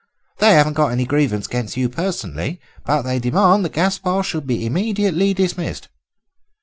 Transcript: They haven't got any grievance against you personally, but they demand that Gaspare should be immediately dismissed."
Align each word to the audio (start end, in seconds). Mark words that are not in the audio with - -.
They 0.39 0.53
haven't 0.55 0.73
got 0.73 0.91
any 0.91 1.05
grievance 1.05 1.45
against 1.45 1.77
you 1.77 1.87
personally, 1.87 2.59
but 2.87 3.03
they 3.03 3.19
demand 3.19 3.63
that 3.65 3.73
Gaspare 3.73 4.23
should 4.23 4.47
be 4.47 4.65
immediately 4.65 5.31
dismissed." 5.35 5.89